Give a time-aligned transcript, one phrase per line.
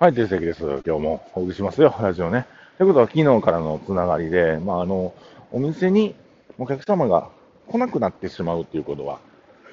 [0.00, 0.62] はい、定石です。
[0.86, 2.46] 今日もお送りしますよ、ラジオね。
[2.76, 5.12] ということは、昨日からのつながりで、まあ、あの、
[5.50, 6.14] お店に
[6.56, 7.30] お客様が
[7.66, 9.18] 来なくなってしまうということは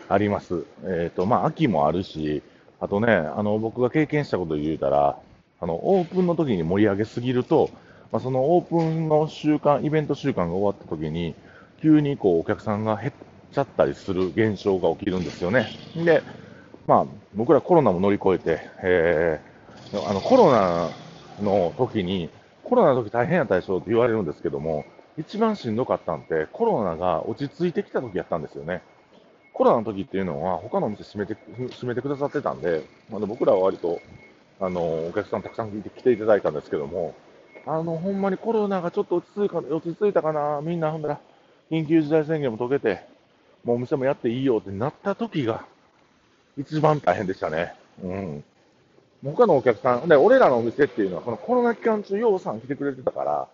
[0.10, 0.66] あります。
[0.84, 2.42] えっ、ー、と、まあ、秋もあるし、
[2.80, 5.16] あとね、あの、僕が経験したことで言うたら、
[5.60, 7.70] あの、オープンの時に盛り上げすぎると、
[8.12, 11.36] まあ、そのオープンの週間、イベント週間が終わった時に、
[11.84, 13.14] 急にこう、お客さんが減っ
[13.54, 15.68] ちゃったりする現象が起きるんですよね。
[15.96, 16.24] で、
[16.88, 17.06] まあ、
[17.36, 19.55] 僕らコロナも乗り越えて、えー
[20.08, 20.90] あのコロナ
[21.42, 22.30] の時に、
[22.64, 24.86] コロナの時大変やったでしょって言われるんですけども、
[25.18, 28.82] 一番しんどかったんって、コロナが落ち着いてきた時やったんですよね。
[29.54, 31.38] コロナの時っていうのは、他のお店閉めて
[31.72, 34.02] 閉めてくださってたんで、まだ僕らは割と
[34.60, 37.16] あのお客さんたくさん来ていただいたんですけども、
[37.66, 41.20] あのほんまにコロナがちょっと落ち着いか落ち着いたかな、みんなほんだら
[41.72, 43.02] 緊急事態宣言も解けて、
[43.64, 45.66] もうお店もやっていいよってなった時が、
[46.58, 47.74] 一番大変でしたね。
[48.04, 48.44] うん。
[49.34, 53.48] 他のお客さん、で、俺らのお店っていうのは、このコロナ期間中、ようさん来てくれてたから、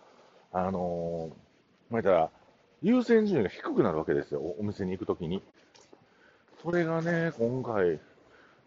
[0.52, 2.30] あのー、またら、
[2.82, 5.42] 優先順位が低くなるわけですよ、お店に行くときに。
[6.62, 8.00] それがね、今回、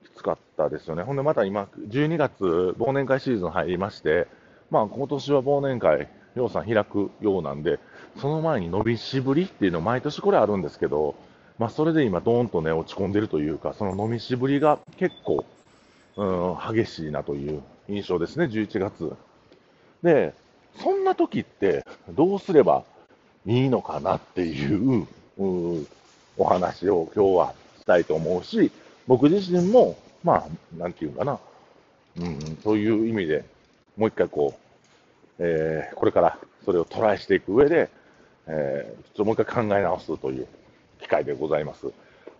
[0.05, 1.03] きつかったですよね。
[1.03, 2.43] ほんで、また今、12月、
[2.79, 4.27] 忘年会シーズン入りまして、
[4.71, 7.81] まあ、今年は忘年会、ようさん開くようなんで、
[8.17, 11.15] その前に伸びしぶりっていうの、毎年これあるんですけど、
[11.59, 15.45] まあ、それで今、どーんとね、落ち込んでるというか、その伸びしぶりが結構、
[16.17, 19.13] うん、激しいなという印象ですね、11月。
[20.03, 20.35] で、
[20.81, 22.85] そんな時ってどうすれば
[23.47, 25.07] いいのかなっていう
[25.39, 25.87] う
[26.37, 28.71] お話を今日はしたいと思うし、
[29.07, 31.39] 僕自身も、まあ、なんていうかな、
[32.19, 33.45] うん、そういう意味で
[33.97, 34.61] もう一回こう、
[35.39, 37.91] えー、これからそれをトライしていく上で、
[38.47, 40.47] えー、ちょっともう一回考え直すという
[41.01, 41.93] 機会でございます。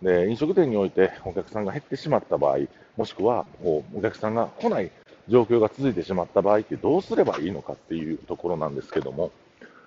[0.05, 2.59] で、飲食店においてお客さんが減ってしまった場合、
[2.95, 4.91] もしくはこうお客さんが来ない
[5.27, 9.31] 状況が続いてしまった場合ってどうすればいいのかっていうところなんですけども、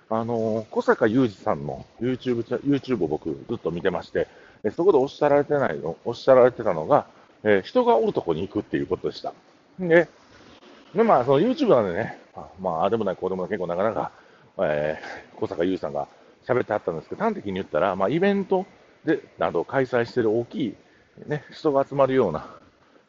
[0.09, 4.27] あの小坂雄二さんの YouTube, YouTube を僕ずっと見てまして、
[4.75, 7.07] そこでおっしゃられてないの、おっしゃられてたのが、
[7.43, 9.33] えー、人がおるとこに行くっていうことでした。
[9.79, 10.09] で、
[10.93, 12.19] でまあ、その YouTube なんでね、
[12.59, 14.11] まあ、あでもない、こうでもない、結構なかなか、
[14.57, 16.09] えー、小坂雄二さんが
[16.45, 18.65] 喋ってはったんですけど、端的に言ったら、まあ、イベント
[19.05, 20.75] で、など開催している大きい、
[21.27, 22.47] ね、人が集まるような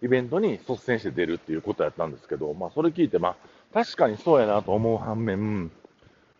[0.02, 3.36] イベントに率先して出るっていうことやったんですけど、まあ、それ聞いて、まあ、
[3.74, 5.64] 確かにそうやなと思う反面、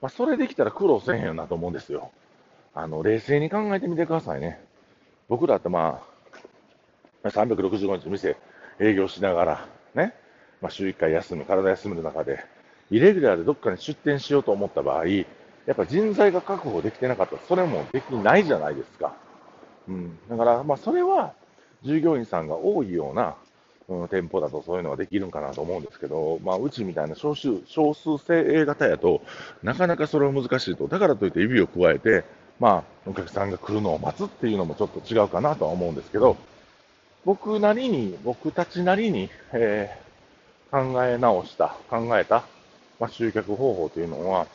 [0.00, 2.10] まあ、それできたら苦労せへんよなと思うんですよ。
[2.74, 4.60] あの、冷静に考えてみてくださいね。
[5.28, 6.02] 僕だってま
[7.22, 8.36] あ、365日店
[8.80, 10.14] 営業しながら、ね、
[10.62, 12.44] まあ、週1回休む、体休む中で、
[12.90, 15.24] イレギュラーでどっかに出店しようと思った場合、や
[15.72, 19.14] っぱ人材が確保できてなかったら、それもできないじゃないですか。
[19.90, 20.18] うん。
[20.28, 21.34] だから、まあ、それは、
[21.82, 23.34] 従業員さんが多いような、
[23.88, 29.22] うん、店舗だとそういうのができるんかなと思うんですけど、まあ、うちみたいな少数少数精鋭型やと
[29.62, 30.86] なかなかそれは難しいと。
[30.86, 32.24] だからといって指を加えて、
[32.60, 36.36] まあ、お客さんが来るのを待つっていうのもちょっと違うかなとは思うんですけど、
[37.24, 42.44] 僕なりに、僕たちなりに、えー、考え直した、考えた、
[43.00, 44.46] まあ、集客方法というのは、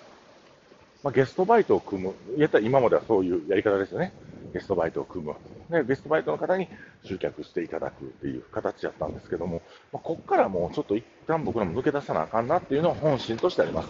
[1.03, 4.13] まあ、ゲストバイトを組む、やったら今まではそういうやり方ですよね。
[4.55, 5.35] ゲストバイトを組む。
[5.69, 6.69] で、ゲストバイトの方に
[7.03, 9.61] 集客していただくっていう形やったんですけども、
[9.91, 13.89] まあ、こっからもうちょっと一旦僕らも抜け出さなあかんなっていうのは本心としてあります。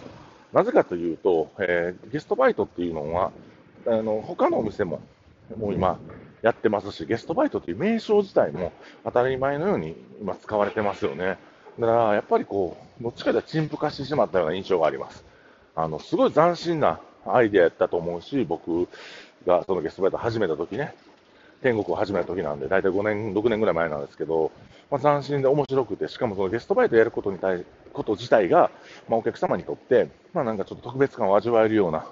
[0.52, 3.30] なぜかというと、えー、ゲストバイトっていうのは、
[3.86, 5.00] あの、他のお店も、
[5.56, 6.00] もう今、
[6.42, 8.72] やってますし、ゲストバイトという名称自体も
[9.04, 11.38] 当たり前のように今使われてますよね。
[11.78, 15.24] だから、やっぱりこう、どっちかで陳腐化してしまったような印象があります。
[15.76, 16.98] あの、すごい斬新な
[17.34, 18.88] アイデアやったと思うし、僕
[19.46, 20.94] がそのゲストバイト始めた時ね、
[21.62, 24.52] 天国を始めた時なんで、大体5年、6年ぐらい前なんですけど、
[24.90, 28.70] まあ、斬新で面白くて、しかもそのゲストバイトやることに対こと自体が、
[29.08, 32.06] まあ、お客様にとって、まあ、なんかちょっと特別感を味わえるような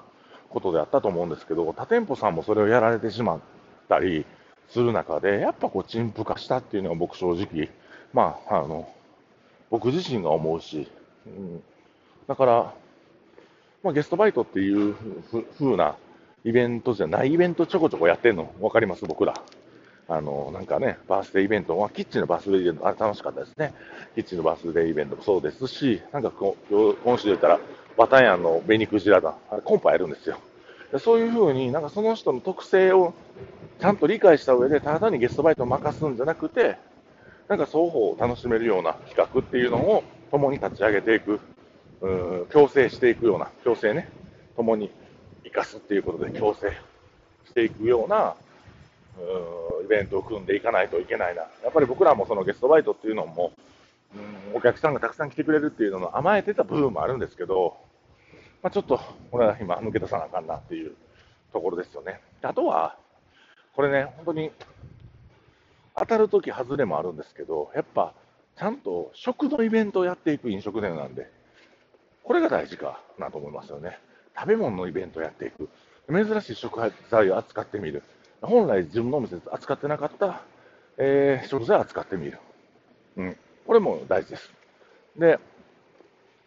[0.48, 3.40] ことであったと思うんですけど、他店舗さんもそれをやられてしまっ
[3.88, 4.24] たり
[4.70, 7.68] する中で、やっぱこう、陳腐化したっていうのは僕正直、
[8.12, 8.88] まあ、あの、
[9.70, 10.88] 僕自身が思うし、
[11.26, 11.62] うん、
[12.26, 12.74] だから、
[13.84, 14.94] まあ、ゲストバイトっていう
[15.58, 15.96] ふうな
[16.42, 19.34] イベントじゃないイベントちょこちょこやってんの分かります僕ら。
[20.08, 23.74] あの、なんかね、バースデーイベントは、キッチンのバースデーイベント、あれ楽しかったですね。
[24.14, 27.60] キッチンのバースデーイベントもそうですし、なんかこ今週で言ったら、
[27.96, 30.38] バタヤンの紅クジラだ、あれコンパやるんですよ。
[30.98, 33.12] そういうふうになんかその人の特性を
[33.80, 36.76] ちゃんと理解した上で、ただ単にゲストバイトを任すんじゃなくて、
[37.48, 41.40] なんか双方を楽しめるような企画っていうのを共に立ち上げていく、
[42.04, 44.08] うん強制していくような、強制ね、
[44.56, 44.90] 共に
[45.44, 46.70] 生かすっていうことで強制
[47.46, 48.36] していくような
[49.80, 51.42] う、イベントを組んでいかないといけないな。
[51.42, 53.52] やっぱり僕らもそのゲストバイトっていうのも、
[54.52, 57.76] うん、お客さんがたくさん来てくれるっていうのの甘えてた部分もあるんですけど、
[58.62, 60.94] まあ、ちょっと、俺は今、抜け出さなあかんなっていう
[61.52, 62.20] ところですよね。
[62.42, 62.96] あとは、
[63.74, 64.50] これね、本当に、
[65.96, 68.14] 当たるとき外れもあるんですけど、やっぱ、
[68.56, 71.30] ちゃんと食のイベントをやっていく飲食店なんで、
[72.24, 73.98] これが大事かなと思いますよね。
[74.36, 75.68] 食べ物のイベントをやっていく。
[76.08, 76.80] 珍しい食
[77.10, 78.02] 材を扱ってみる。
[78.42, 80.42] 本来自分のお店で扱ってなかった、
[80.98, 82.38] えー、食材を扱ってみる。
[83.16, 83.36] うん。
[83.66, 84.52] これも大事です。
[85.16, 85.38] で、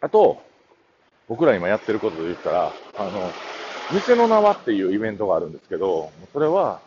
[0.00, 0.42] あと、
[1.28, 3.32] 僕ら今やってることで言ったら、あの、
[3.92, 6.80] 店の名はっていうイベントがあるんですけど、それは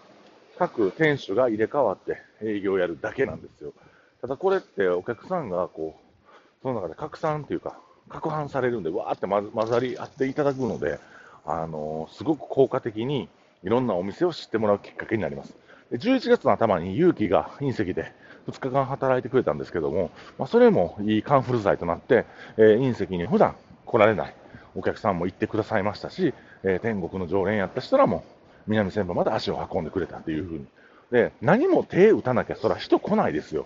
[0.58, 3.74] 各店主が入れ替わって営業をやるだけなんですよ。
[4.22, 7.80] ただこれってお客さんがこう、その中で拡散っていうか、
[8.12, 11.00] 攪拌されるんで、わーって混ざり合っていただくので、
[11.46, 13.30] あのー、すごく効果的に
[13.64, 15.56] いろんなお店を知ってもらうきっかけになります。
[15.90, 18.14] で11月の頭に勇気が隕石で
[18.48, 22.26] 2日間働いてくれたんですけども、まあ、それもいいカンフル剤となって、
[22.58, 23.56] えー、隕石に普段
[23.86, 24.36] 来られない
[24.76, 28.24] お客さんも行ってくださいましたし、えー、天国の常連やった人らも
[28.68, 30.66] 南千葉まで足を運んでくれたというふうに。
[31.12, 33.66] で、何も手打たなきゃ、そら人来ないですよ。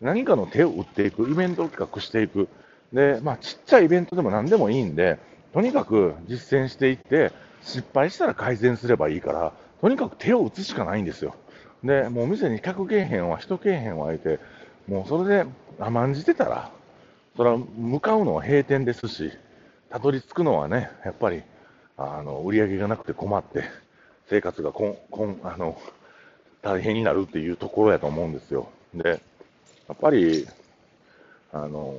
[0.00, 2.48] 何かの手を打っていく、イベントを企画していく。
[2.92, 5.18] で、まあ、ちっちゃいイベントでも何でもいいんで、
[5.52, 7.32] とにかく実践していって、
[7.62, 11.34] 失敗したら改善すればいいから、とにかく手を打つしかないんですよ。
[11.84, 14.38] で、もう店に客けえへんわ、人けえへんわ、いて、
[14.88, 16.70] もうそれで甘んじてたら、
[17.36, 19.32] それは向かうのは閉店ですし、
[19.88, 21.42] たどり着くのはね、やっぱり、
[21.96, 23.64] あの、売り上げがなくて困って、
[24.28, 25.80] 生活がこん、こん、あの、
[26.62, 28.68] 大変になるっていうところやと思うんですよ。
[28.94, 29.20] で、
[29.88, 30.46] やっぱり、
[31.52, 31.94] あの、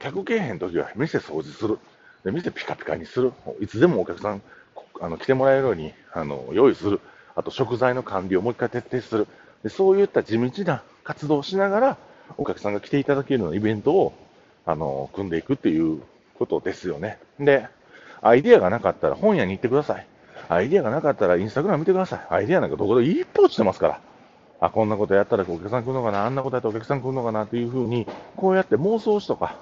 [0.00, 1.78] 客けえへん時は店掃除する。
[2.24, 3.32] で、店ピカピカにする。
[3.60, 4.42] いつでもお客さん、
[5.00, 7.00] あの、来てもらえるように、あの、用意する。
[7.34, 9.26] あと、食材の管理をもう一回徹底する。
[9.62, 11.96] で、そういった地道な活動をしながら、
[12.36, 14.12] お客さんが来ていただけるようなイベントを、
[14.66, 16.02] あの、組んでいくっていう
[16.34, 17.18] ことですよね。
[17.38, 17.68] で、
[18.22, 20.06] アイデアがなかったら本屋に行ってください。
[20.48, 22.20] アイデアがなかったらインスタグラム見てください。
[22.28, 24.00] アイデアなんかどこでいっぱい落ちてますから。
[24.60, 29.56] あ、こんなことやったらお客さん来るのかな、あんなことやったらお客さん来るのかなっていうふうに、こうやって妄想しとか、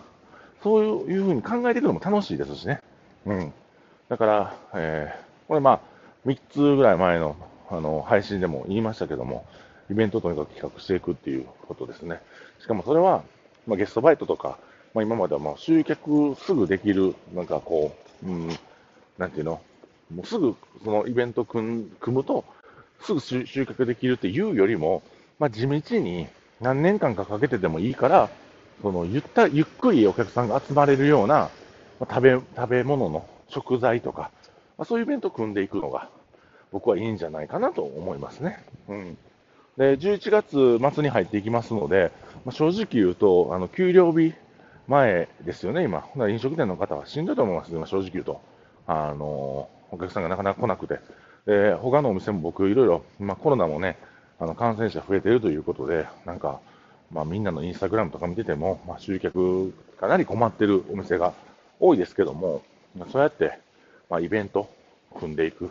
[0.63, 2.81] そういうふうに考えていくのも楽しいですしね。
[3.25, 3.53] うん。
[4.09, 5.81] だから、えー、これまあ、
[6.27, 7.37] 3つぐらい前の
[7.71, 9.47] あの配信でも言いましたけども、
[9.91, 12.21] イベントとにかく企画していくっていうことですね。
[12.61, 13.23] しかもそれは、
[13.67, 14.59] まあ、ゲストバイトとか、
[14.95, 17.95] まあ、今まではもう集客すぐできる、なんかこ
[18.25, 18.49] う、うん、
[19.19, 19.61] なんていうの、
[20.13, 22.45] もうすぐそのイベント組むと、
[23.01, 25.03] すぐ収穫できるっていうよりも、
[25.39, 26.27] まあ、地道に
[26.61, 28.31] 何年間かかけてでもいいから、
[28.83, 31.51] そのゆったゆっくりお客さんが集まれるような、
[32.01, 34.31] ま、食べ食べ物の食材とか、
[34.77, 36.11] まあ、そういうイベントを組んでいくのが、
[36.73, 38.63] 僕はいいんじゃないかなと思いますね。
[38.89, 39.19] うん、
[39.77, 42.13] で11月末に入っていきますので、
[42.45, 44.35] まあ、正直言うと、あの給料日
[44.87, 46.05] 前ですよね、今。
[46.29, 48.41] 飲食店の方はしんどいと思います、今、正直言うと。
[48.87, 50.99] あのお客さんがなかなか来なくて。
[51.49, 53.97] で、他のお店も僕、いろいろ、まあ、コロナもね、
[54.39, 56.61] あの感染者増えているということで、なんか、
[57.11, 61.33] まあ、みんなのインスタグラムとか見てても、まあ、集客かなり困ってるお店が
[61.81, 62.61] 多いですけども、
[62.95, 63.59] ま、そうやって、
[64.11, 64.69] まあ、イベント
[65.19, 65.71] 組んでいく。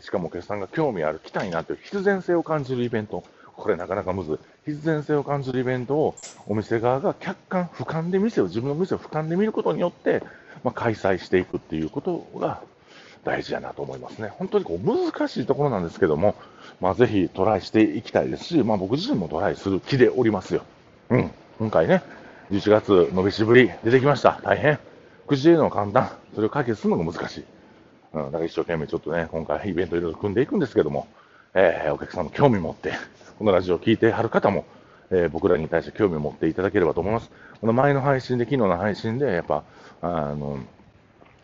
[0.00, 3.22] しかもお客さんが興味ある、来たいなという必然性を感じるイベント。
[3.56, 4.38] これなかなかむずい。
[4.72, 6.14] 必然性を感じるイベントを
[6.46, 10.22] お店側が客観、俯瞰で店を、自分の店を俯瞰で見ることによって、
[10.64, 12.62] まあ、開催していくっていうことが、
[13.24, 14.32] 大事やなと思いますね。
[14.38, 16.34] 本当にこう難しいところなんですけども、
[16.80, 20.62] まあ、ぜひトライしていきたいですし、まあ、僕自身もトライする気でおりますよ。
[21.10, 21.30] うん。
[21.58, 22.02] 今回ね、
[22.50, 24.40] 11月伸びしぶり出てきました。
[24.42, 24.78] 大変。
[25.26, 26.10] くじでのは簡単。
[26.34, 27.44] それを解決するのが難しい。
[28.14, 28.24] うん。
[28.26, 31.06] だから一生懸命ちょっとね、今回イベントいろいろ組んでいくんですけども、
[31.54, 32.92] えー、お客さんも興味持って、
[33.38, 34.64] このラジオを聴いてはる方も、
[35.10, 37.30] えー、僕らに対して興味を持っていただければと思います。
[37.60, 39.64] この前の配信で、昨日の配信で、やっぱ、
[40.00, 40.58] あの、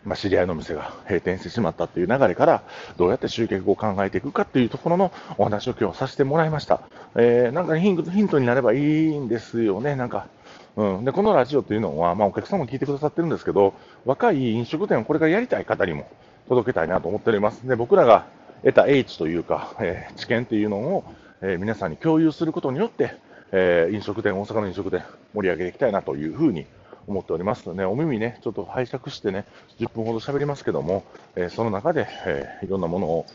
[0.06, 2.62] まあ、知り合いの店が閉店してしまったっていう流れから、
[2.96, 6.80] どうやって集客を考えていくかっていうところのお話を今日させてもらいました。
[7.16, 10.28] えー、なんかヒントになればいいんですよね、なんか。
[10.76, 16.08] うん、でこのラジオっていうのは、まあ、お客さんも聞いてくださってるんですけど、若い飲食店をこれからやりたい方にも
[16.48, 17.66] 届けたいなと思っております。
[17.66, 18.26] で僕らが
[18.62, 21.04] 得た H というか、えー、知見っていうのを、
[21.40, 23.14] えー、皆さんに共有することによって、
[23.52, 25.02] えー、飲食店、大阪の飲食店
[25.34, 26.66] 盛り上げていきたいなというふうに
[27.06, 29.44] 思っておりますね、お耳ね、ちょっと拝借してね、
[29.78, 33.26] 10分ほど喋りますけども、えー、その中で、えー、いろんなものを、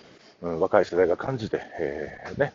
[0.42, 2.54] うん、若い世代が感じて、えー、ね、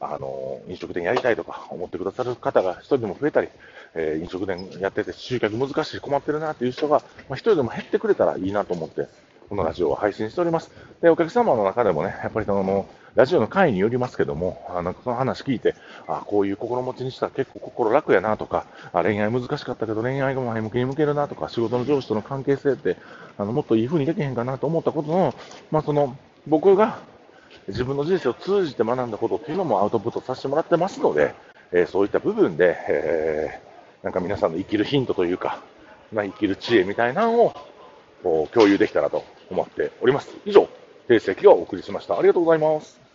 [0.00, 3.48] あの飲食店やりたいとか思ってくださる方が一人でも増えたり、
[3.94, 9.08] え飲食店やってて集客難しい、困ってるなっていう人が、まあ、一人でも減ってくれたらいいなと思って、
[9.48, 10.70] このラジオを配信しております。
[11.02, 15.74] で、お客様の中でもね、やっぱりその、ラジオの回によりますけども、あなんかその話聞いて、
[16.06, 22.96] あこういう心持ちにしたら結構心楽やなとか、あ恋愛難しかったけど恋愛が前向きに向けるなとか、仕事の上司との関係性って、
[23.38, 25.34] あのもっといい風にできへんかなと思ったことの、
[25.70, 26.98] まあ、その僕が
[27.68, 31.34] 自分の人生を通じて学んだことっていうのもアウトプットさせてもらってますので、
[31.72, 35.62] えー、そういった部分で、えー、なんか皆さんの生きるヒントというか、
[36.12, 37.52] まあ、生きる知恵みたいなの
[38.24, 40.30] を共有できたらと思っております。
[40.44, 40.68] 以上、
[41.10, 42.16] 定石をお送りしました。
[42.16, 43.09] ありがとうございます。